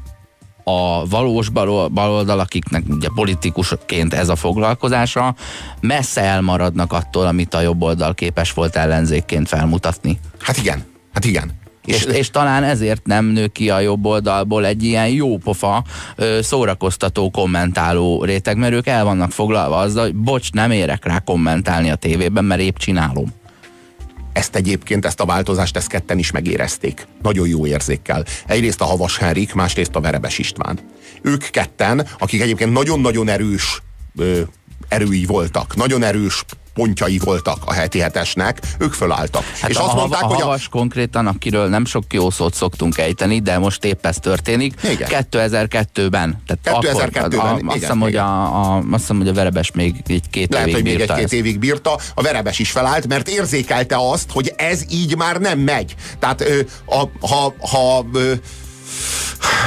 [0.65, 5.35] a valós baloldal, akiknek ugye politikusként ez a foglalkozása,
[5.81, 10.19] messze elmaradnak attól, amit a jobb oldal képes volt ellenzékként felmutatni.
[10.39, 11.62] Hát igen, hát igen.
[11.85, 15.85] És, és, talán ezért nem nő ki a jobb oldalból egy ilyen jópofa,
[16.41, 21.91] szórakoztató, kommentáló réteg, mert ők el vannak foglalva azzal, hogy bocs, nem érek rá kommentálni
[21.91, 23.33] a tévében, mert épp csinálom.
[24.33, 27.07] Ezt egyébként, ezt a változást, ezt ketten is megérezték.
[27.23, 28.25] Nagyon jó érzékkel.
[28.47, 30.79] Egyrészt a Havas Henrik, másrészt a Verebes István.
[31.23, 33.83] Ők ketten, akik egyébként nagyon-nagyon erős
[34.17, 34.41] ö,
[34.89, 39.45] erői voltak, nagyon erős pontjai voltak a heti hetesnek, ők fölálltak.
[39.61, 40.71] Hát és a, azt mondták, a, a hogy a...
[40.71, 44.75] konkrétan, akiről nem sok jó szót szoktunk ejteni, de most épp ez történik.
[44.91, 45.09] Igen.
[45.31, 46.43] 2002-ben.
[46.47, 49.71] Tehát 2002-ben, akkor, a, igen, azt, hiszem, hogy a, a, azt hiszem, hogy a Verebes
[49.73, 51.99] még egy két Lehet, évig hogy még egy-két évig bírta.
[52.15, 55.95] A Verebes is felállt, mert érzékelte azt, hogy ez így már nem megy.
[56.19, 58.33] Tehát ö, a, ha, ha ö,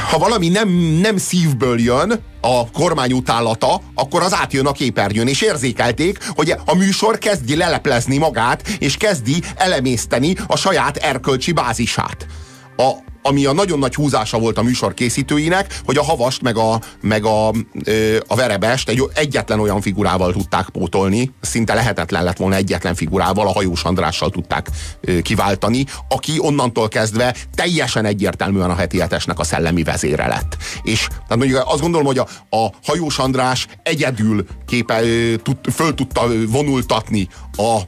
[0.10, 0.70] ha valami nem,
[1.02, 6.76] nem szívből jön, a kormány utálata, akkor az átjön a képernyőn, és érzékelték, hogy a
[6.76, 12.28] műsor kezdi leleplezni magát, és kezdi elemészteni a saját erkölcsi bázisát.
[12.78, 12.92] A,
[13.28, 17.26] ami a nagyon nagy húzása volt a műsor készítőinek, hogy a havast meg a, meg
[17.26, 17.48] a,
[18.28, 23.52] a verebest egy egyetlen olyan figurával tudták pótolni, szinte lehetetlen lett volna egyetlen figurával, a
[23.52, 24.70] hajós Andrással tudták
[25.22, 30.58] kiváltani, aki onnantól kezdve teljesen egyértelműen a heti hetesnek a szellemi vezére lett.
[30.84, 35.02] És tehát mondjuk azt gondolom, hogy a, a hajós András egyedül képe,
[35.44, 37.80] tud, föl tudta vonultatni a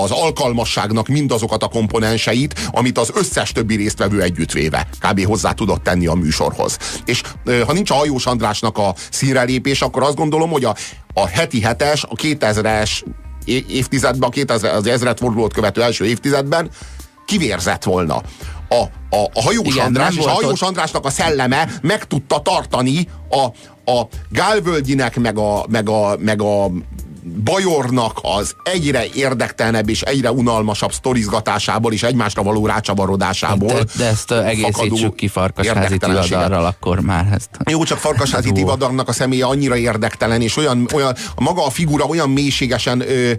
[0.00, 5.24] az alkalmasságnak mindazokat a komponenseit, amit az összes többi résztvevő együttvéve kb.
[5.24, 6.78] hozzá tudott tenni a műsorhoz.
[7.04, 7.22] És
[7.66, 10.76] ha nincs a Hajós Andrásnak a színrelépés, akkor azt gondolom, hogy a,
[11.14, 13.02] a heti hetes, a 2000-es
[13.68, 16.70] évtizedben, a 2000, az ezret fordulót követő első évtizedben
[17.24, 18.22] kivérzett volna.
[18.68, 18.82] A,
[19.16, 20.68] a, a hajós Igen, András és a hajós ott...
[20.68, 23.44] Andrásnak a szelleme meg tudta tartani a,
[23.92, 26.70] a Gálvölgyinek, meg a, meg a, meg a
[27.44, 33.72] Bajornak az egyre érdektelenebb és egyre unalmasabb sztorizgatásából és egymásra való rácsavarodásából.
[33.72, 37.48] De, de ezt egészítsük ki Farkasházi Tivadarral, akkor már ezt.
[37.70, 42.30] Jó, csak Farkasházi Tivadarnak a személye annyira érdektelen, és olyan, olyan maga a figura olyan
[42.30, 43.32] mélységesen ö,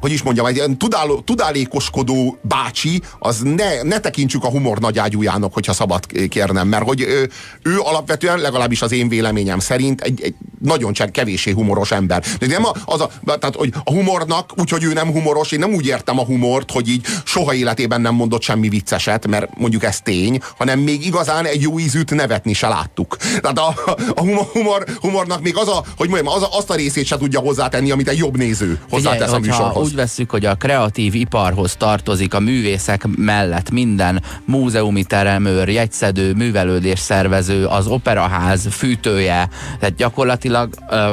[0.00, 5.72] hogy is mondjam, egy tudáló, tudálékoskodó bácsi, az ne, ne tekintsük a humor nagyágyújának, hogyha
[5.72, 7.30] szabad kérnem, mert hogy ő,
[7.62, 12.24] ő alapvetően, legalábbis az én véleményem szerint egy, egy nagyon csak kevésé humoros ember.
[12.38, 15.72] De nem a, az a, tehát, hogy a humornak, úgyhogy ő nem humoros, én nem
[15.72, 20.00] úgy értem a humort, hogy így soha életében nem mondott semmi vicceset, mert mondjuk ez
[20.00, 23.16] tény, hanem még igazán egy jó ízűt nevetni se láttuk.
[23.16, 23.74] Tehát a,
[24.14, 24.20] a
[24.52, 27.90] humor, humornak még az a, hogy mondjam, az a, azt a részét se tudja hozzátenni,
[27.90, 32.40] amit egy jobb néző hozzátesz a műsorhoz úgy veszük, hogy a kreatív iparhoz tartozik a
[32.40, 40.49] művészek mellett minden múzeumi teremőr, jegyszedő, művelődés szervező, az operaház fűtője, tehát gyakorlatilag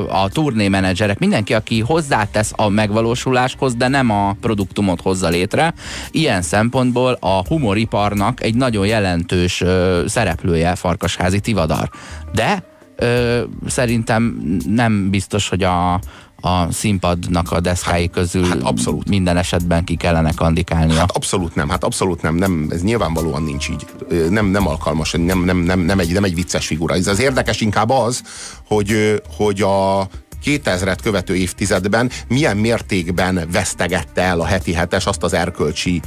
[0.09, 5.73] a turnémenedzserek, mindenki, aki hozzátesz a megvalósuláshoz, de nem a produktumot hozza létre.
[6.11, 9.63] Ilyen szempontból a humoriparnak egy nagyon jelentős
[10.05, 11.89] szereplője Farkasházi Tivadar.
[12.33, 12.63] De
[12.95, 15.99] ö, szerintem nem biztos, hogy a,
[16.41, 19.09] a színpadnak a deszkái hát, közül hát abszolút.
[19.09, 20.99] minden esetben ki kellene kandikálnia.
[20.99, 23.85] Hát abszolút nem, hát abszolút nem, nem ez nyilvánvalóan nincs így.
[24.29, 26.95] Nem, nem alkalmas, nem, nem, nem, nem, egy, nem egy vicces figura.
[26.95, 28.21] Ez az érdekes inkább az,
[28.67, 30.07] hogy, hogy a
[30.45, 36.01] 2000-et követő évtizedben milyen mértékben vesztegette el a heti hetes azt az erkölcsi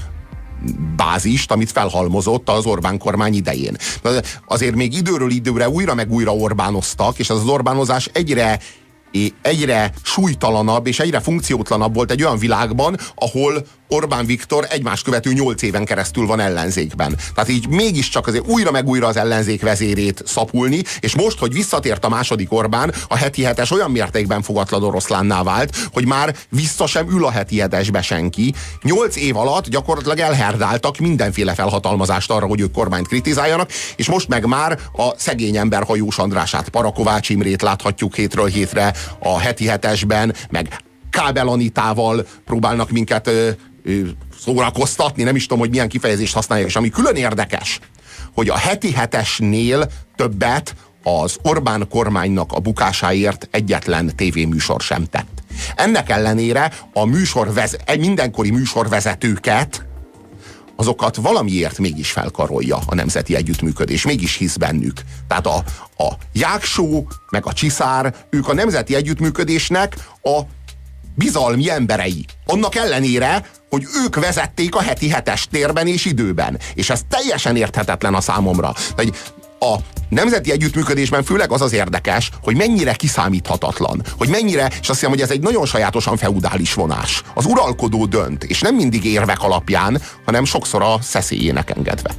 [0.96, 3.76] bázist, amit felhalmozott az Orbán kormány idején.
[4.46, 8.58] Azért még időről időre újra meg újra Orbánoztak, és ez az Orbánozás egyre
[9.42, 15.62] egyre súlytalanabb és egyre funkciótlanabb volt egy olyan világban, ahol Orbán Viktor egymás követő nyolc
[15.62, 17.16] éven keresztül van ellenzékben.
[17.34, 22.04] Tehát így mégiscsak azért újra meg újra az ellenzék vezérét szapulni, és most, hogy visszatért
[22.04, 27.08] a második Orbán, a heti hetes olyan mértékben fogatlan oroszlánná vált, hogy már vissza sem
[27.08, 28.54] ül a heti hetesbe senki.
[28.82, 34.46] Nyolc év alatt gyakorlatilag elherdáltak mindenféle felhatalmazást arra, hogy ők kormányt kritizáljanak, és most meg
[34.46, 40.78] már a szegény ember hajós Andrását, Parakovács Imrét láthatjuk hétről hétre a heti hetesben, meg
[41.10, 43.30] Kábel Anitával próbálnak minket
[44.40, 47.78] szórakoztatni, nem is tudom, hogy milyen kifejezést használják, és ami külön érdekes,
[48.34, 55.42] hogy a heti hetesnél többet az Orbán kormánynak a bukásáért egyetlen tévéműsor sem tett.
[55.76, 59.84] Ennek ellenére a műsorvez, mindenkori műsorvezetőket
[60.76, 65.00] azokat valamiért mégis felkarolja a nemzeti együttműködés, mégis hisz bennük.
[65.28, 65.56] Tehát a,
[66.04, 70.40] a Jáksó, meg a Csiszár, ők a nemzeti együttműködésnek a
[71.14, 72.24] bizalmi emberei.
[72.46, 76.58] Annak ellenére, hogy ők vezették a heti hetes térben és időben.
[76.74, 78.72] És ez teljesen érthetetlen a számomra.
[78.96, 79.12] Hogy
[79.58, 79.76] a
[80.08, 85.20] nemzeti együttműködésben főleg az az érdekes, hogy mennyire kiszámíthatatlan, hogy mennyire, és azt hiszem, hogy
[85.20, 87.22] ez egy nagyon sajátosan feudális vonás.
[87.34, 92.10] Az uralkodó dönt, és nem mindig érvek alapján, hanem sokszor a szeszélyének engedve.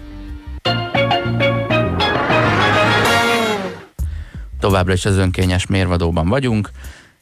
[4.60, 6.70] Továbbra is az önkényes mérvadóban vagyunk,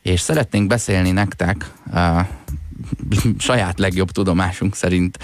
[0.02, 2.26] és szeretnénk beszélni nektek eh,
[3.38, 5.18] saját legjobb tudomásunk szerint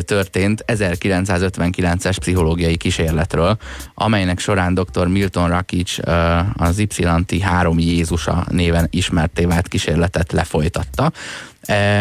[0.00, 3.56] történt 1959-es pszichológiai kísérletről,
[3.94, 5.06] amelynek során dr.
[5.06, 11.12] Milton Rakic ö, az Y-ti három Jézusa néven ismerté vált kísérletet lefolytatta.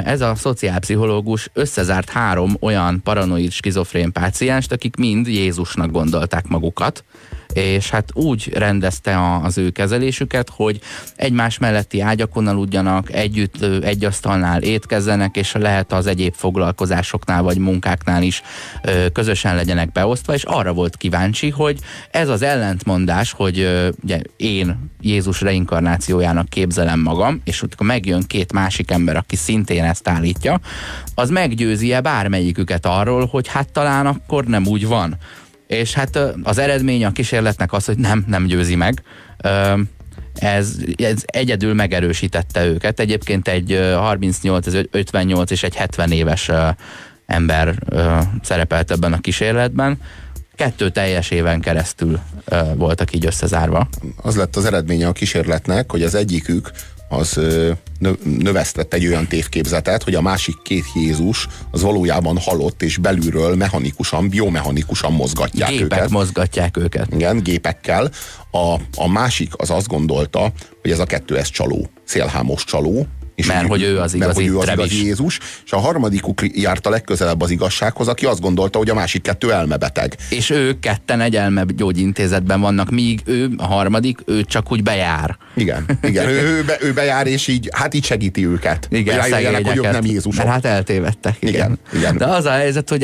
[0.05, 7.03] Ez a szociálpszichológus összezárt három olyan paranoid skizofrén pácienst, akik mind Jézusnak gondolták magukat,
[7.55, 10.79] és hát úgy rendezte az ő kezelésüket, hogy
[11.15, 18.23] egymás melletti ágyakon aludjanak, együtt egy asztalnál étkezzenek, és lehet az egyéb foglalkozásoknál vagy munkáknál
[18.23, 18.41] is
[19.13, 21.79] közösen legyenek beosztva, és arra volt kíváncsi, hogy
[22.11, 23.69] ez az ellentmondás, hogy
[24.03, 30.07] ugye, én Jézus reinkarnációjának képzelem magam, és akkor megjön két másik ember, aki szintén ezt
[30.07, 30.59] állítja,
[31.15, 35.17] az meggyőzi-e bármelyiküket arról, hogy hát talán akkor nem úgy van
[35.67, 39.04] és hát az eredmény a kísérletnek az, hogy nem, nem győzi meg.
[40.36, 42.99] Ez, ez egyedül megerősítette őket.
[42.99, 46.51] Egyébként egy 38, 58 és egy 70 éves
[47.25, 47.75] ember
[48.41, 49.99] szerepelt ebben a kísérletben.
[50.56, 52.19] Kettő teljes éven keresztül
[52.75, 53.89] voltak így összezárva.
[54.21, 56.71] Az lett az eredménye a kísérletnek, hogy az egyikük
[57.15, 57.39] az
[58.23, 64.30] növesztett egy olyan tévképzetet, hogy a másik két Jézus az valójában halott, és belülről mechanikusan,
[64.30, 66.10] biomechanikusan mozgatják Gépek őket.
[66.10, 67.08] mozgatják őket.
[67.13, 68.12] Igen, gépekkel.
[68.51, 70.51] A, a másik az azt gondolta,
[70.82, 74.34] hogy ez a kettő ez csaló, szélhámos csaló, és mert hogy ő az igazi, mert,
[74.34, 78.39] hogy ő az igazi Jézus, és a harmadikuk járt a legközelebb az igazsághoz, aki azt
[78.41, 80.15] gondolta, hogy a másik kettő elmebeteg.
[80.30, 85.38] És ők ketten egy elmegyógyintézetben vannak, míg ő, a harmadik, ő csak úgy bejár.
[85.54, 88.88] Igen, igen ő, ő, be, ő bejár, és így, hát így segíti őket.
[88.91, 90.43] Igen, hogy, hogy ők nem Jézusok.
[90.43, 91.38] Mert hát eltévedtek.
[91.39, 91.54] Igen.
[91.54, 91.80] igen.
[91.93, 92.17] igen.
[92.17, 93.04] De az a helyzet, hogy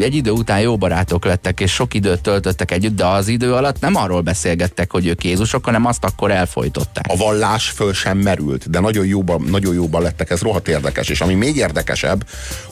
[0.00, 3.80] egy idő után jó barátok lettek, és sok időt töltöttek együtt, de az idő alatt
[3.80, 7.04] nem arról beszélgettek, hogy ők Jézusok, hanem azt akkor elfolytották.
[7.08, 11.08] A vallás föl sem merült, de nagyon jóban, nagyon nagyon jóban lettek, ez rohadt érdekes.
[11.08, 12.26] És ami még érdekesebb,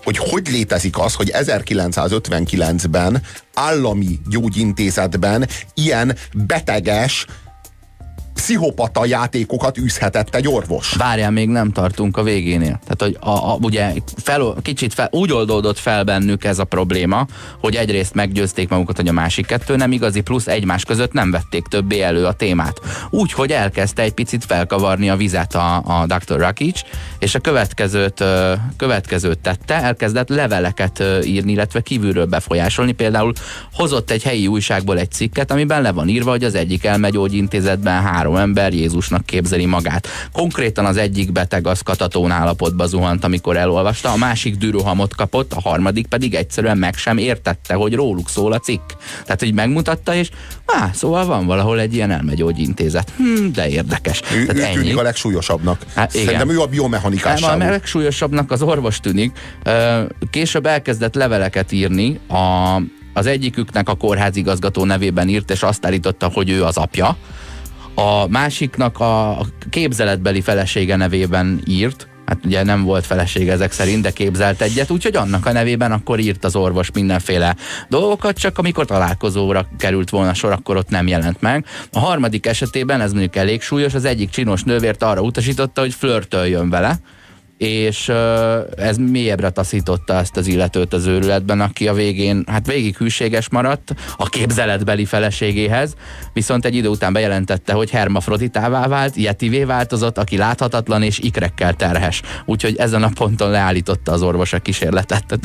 [0.04, 3.22] hogy hogy létezik az, hogy 1959-ben
[3.54, 7.26] állami gyógyintézetben ilyen beteges,
[8.36, 10.92] pszichopata játékokat űzhetett egy orvos.
[10.92, 12.80] Várjál, még nem tartunk a végénél.
[12.86, 17.26] Tehát, hogy a, a, ugye fel, kicsit fel, úgy oldódott fel bennük ez a probléma,
[17.60, 21.66] hogy egyrészt meggyőzték magukat, hogy a másik kettő nem igazi, plusz egymás között nem vették
[21.66, 22.80] többé elő a témát.
[23.10, 26.38] Úgyhogy elkezdte egy picit felkavarni a vizet a, a Dr.
[26.38, 26.80] Rakic,
[27.18, 28.24] és a következőt,
[28.76, 32.92] következőt tette, elkezdett leveleket írni, illetve kívülről befolyásolni.
[32.92, 33.32] Például
[33.72, 38.25] hozott egy helyi újságból egy cikket, amiben le van írva, hogy az egyik elmegyógyintézetben három
[38.26, 40.08] három ember Jézusnak képzeli magát.
[40.32, 45.60] Konkrétan az egyik beteg az katatón állapotba zuhant, amikor elolvasta, a másik dűrohamot kapott, a
[45.60, 48.90] harmadik pedig egyszerűen meg sem értette, hogy róluk szól a cikk.
[49.24, 50.30] Tehát, hogy megmutatta, és
[50.66, 53.12] á, szóval van valahol egy ilyen elmegyógyintézet.
[53.16, 54.22] Hm, de érdekes.
[54.34, 54.74] Ő, Tehát ő ennyi.
[54.74, 55.82] tűnik a legsúlyosabbnak.
[55.94, 56.24] Hát, igen.
[56.24, 57.42] Szerintem ő a biomechanikás.
[57.42, 59.38] A legsúlyosabbnak az orvos tűnik.
[60.30, 62.80] Később elkezdett leveleket írni a
[63.16, 67.16] az egyiküknek a kórházigazgató nevében írt, és azt állította, hogy ő az apja
[67.98, 69.38] a másiknak a
[69.70, 75.16] képzeletbeli felesége nevében írt, hát ugye nem volt felesége ezek szerint, de képzelt egyet, úgyhogy
[75.16, 77.56] annak a nevében akkor írt az orvos mindenféle
[77.88, 81.64] dolgokat, csak amikor találkozóra került volna sor, akkor ott nem jelent meg.
[81.92, 86.70] A harmadik esetében, ez mondjuk elég súlyos, az egyik csinos nővért arra utasította, hogy flörtöljön
[86.70, 86.98] vele,
[87.58, 88.08] és
[88.76, 93.94] ez mélyebbre taszította ezt az illetőt az őrületben, aki a végén, hát végig hűséges maradt
[94.16, 95.94] a képzeletbeli feleségéhez,
[96.32, 102.22] viszont egy idő után bejelentette, hogy hermafroditává vált, yetivé változott, aki láthatatlan és ikrekkel terhes.
[102.44, 105.24] Úgyhogy ezen a ponton leállította az orvos a kísérletet.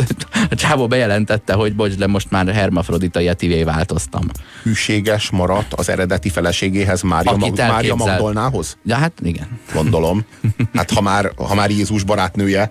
[0.50, 4.22] A csávó bejelentette, hogy bocs, de most már hermafrodita yetivé változtam.
[4.64, 8.78] Hűséges maradt az eredeti feleségéhez, Mária, Mag- Mária Magdolnához?
[8.84, 9.60] Ja, hát igen.
[9.74, 10.26] Gondolom.
[10.74, 12.70] Hát ha már, ha már Jézus Jézus barátnője.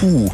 [0.00, 0.26] Hú,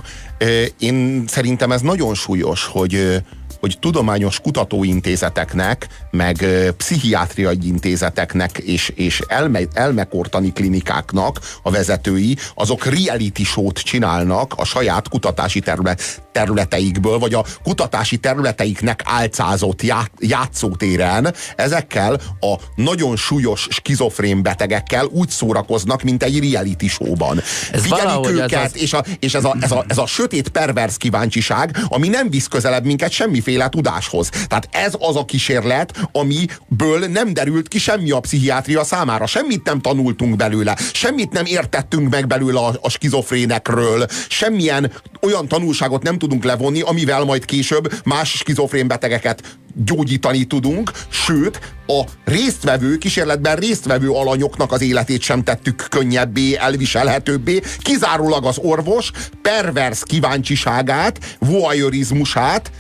[0.79, 3.23] én szerintem ez nagyon súlyos, hogy
[3.61, 6.47] hogy tudományos kutatóintézeteknek, meg
[6.77, 15.09] pszichiátriai intézeteknek és, és elme, elmekortani klinikáknak a vezetői, azok reality show-t csinálnak a saját
[15.09, 24.43] kutatási terület, területeikből, vagy a kutatási területeiknek álcázott já, játszótéren ezekkel a nagyon súlyos skizofrén
[24.43, 27.41] betegekkel úgy szórakoznak, mint egy reality show-ban.
[27.73, 28.81] Ez Figyelik őket, ez az...
[28.81, 32.47] és, a, és ez, a, ez, a, ez a sötét pervers kíváncsiság, ami nem visz
[32.47, 34.29] közelebb minket semmiféle semmiféle tudáshoz.
[34.29, 39.27] Tehát ez az a kísérlet, amiből nem derült ki semmi a pszichiátria számára.
[39.27, 46.03] Semmit nem tanultunk belőle, semmit nem értettünk meg belőle a, a skizofrénekről, semmilyen olyan tanulságot
[46.03, 49.43] nem tudunk levonni, amivel majd később más skizofrén betegeket
[49.75, 58.45] gyógyítani tudunk, sőt, a résztvevő, kísérletben résztvevő alanyoknak az életét sem tettük könnyebbé, elviselhetőbbé, kizárólag
[58.45, 59.11] az orvos
[59.43, 62.71] pervers kíváncsiságát, voyeurizmusát,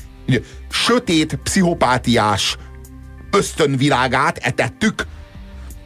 [0.70, 2.58] sötét, pszichopátiás
[3.30, 5.06] ösztönvirágát etettük.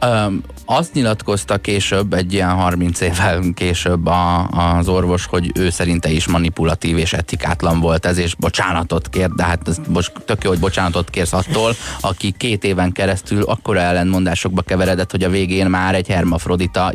[0.05, 6.09] Um, azt nyilatkozta később, egy ilyen 30 évvel később a, az orvos, hogy ő szerinte
[6.09, 10.49] is manipulatív és etikátlan volt ez, és bocsánatot kér, de hát ez most tök jó,
[10.49, 15.95] hogy bocsánatot kérsz attól, aki két éven keresztül akkora ellentmondásokba keveredett, hogy a végén már
[15.95, 16.89] egy hermafrodita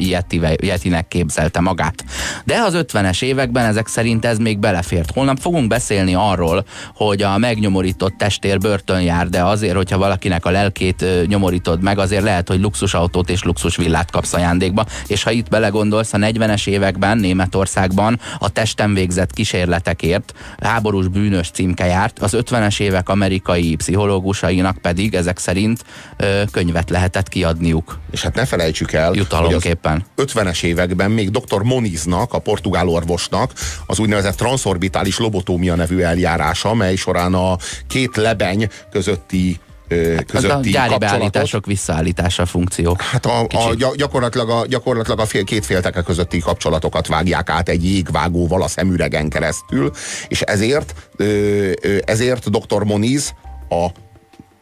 [0.58, 2.04] ilyetinek képzelte magát.
[2.44, 5.10] De az 50-es években ezek szerint ez még belefért.
[5.10, 6.64] Holnap fogunk beszélni arról,
[6.94, 12.22] hogy a megnyomorított testér börtön jár, de azért, hogyha valakinek a lelkét nyomorítod meg, azért
[12.22, 17.18] lehet, hogy luxusautót és luxus villát kapsz ajándékba, és ha itt belegondolsz, a 40-es években
[17.18, 25.14] Németországban a testen végzett kísérletekért háborús bűnös címke járt, az 50-es évek amerikai pszichológusainak pedig
[25.14, 25.84] ezek szerint
[26.16, 27.98] ö, könyvet lehetett kiadniuk.
[28.10, 30.04] És hát ne felejtsük el, Jutalomképpen.
[30.16, 31.62] hogy az 50-es években még dr.
[31.62, 33.52] Moniznak, a portugál orvosnak
[33.86, 37.56] az úgynevezett transzorbitális lobotómia nevű eljárása, mely során a
[37.88, 39.58] két lebeny közötti
[40.26, 42.96] közötti hát a gyári beállítások visszaállítása funkció.
[42.98, 47.84] Hát a, a, gyakorlatilag, a, gyakorlatilag a fél, két félteke közötti kapcsolatokat vágják át egy
[47.84, 49.90] jégvágóval a szemüregen keresztül,
[50.28, 50.94] és ezért,
[52.04, 52.82] ezért dr.
[52.82, 53.34] Moniz
[53.68, 53.86] a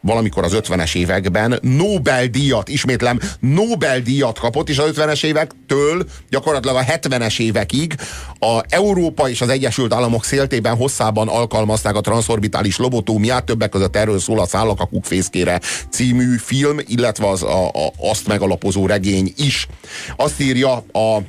[0.01, 7.39] valamikor az 50-es években Nobel-díjat, ismétlem, Nobel-díjat kapott, és az 50-es évektől gyakorlatilag a 70-es
[7.39, 7.95] évekig
[8.39, 14.19] a Európa és az Egyesült Államok széltében hosszában alkalmazták a transzorbitális lobotómiát, többek között erről
[14.19, 19.67] szól a Szállak a kukfészkére című film, illetve az a, a, azt megalapozó regény is.
[20.15, 21.21] Azt írja a,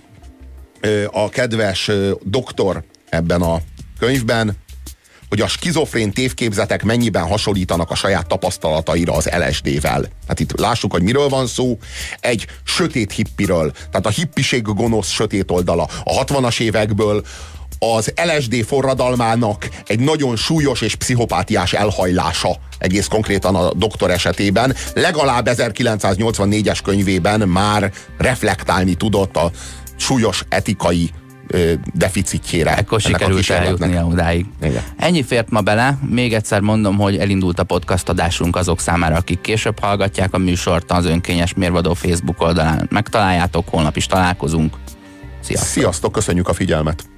[1.10, 1.90] a kedves
[2.22, 3.60] doktor ebben a
[3.98, 4.56] könyvben,
[5.30, 10.04] hogy a skizofrén tévképzetek mennyiben hasonlítanak a saját tapasztalataira az LSD-vel.
[10.28, 11.78] Hát itt lássuk, hogy miről van szó.
[12.20, 15.88] Egy sötét hippiről, tehát a hippiség gonosz sötét oldala.
[16.04, 17.24] A 60-as évekből
[17.78, 25.48] az LSD forradalmának egy nagyon súlyos és pszichopátiás elhajlása egész konkrétan a doktor esetében, legalább
[25.50, 29.50] 1984-es könyvében már reflektálni tudott a
[29.96, 31.10] súlyos etikai
[31.94, 32.76] deficitjére.
[32.76, 34.46] Ekkor sikerült eljutni odáig.
[34.62, 34.82] Igen.
[34.96, 35.98] Ennyi fért ma bele.
[36.08, 40.90] Még egyszer mondom, hogy elindult a podcast adásunk azok számára, akik később hallgatják a műsort
[40.90, 42.86] az önkényes mérvadó Facebook oldalán.
[42.90, 44.76] Megtaláljátok, holnap is találkozunk.
[45.40, 45.68] Sziasztok!
[45.68, 47.09] Sziasztok, köszönjük a figyelmet!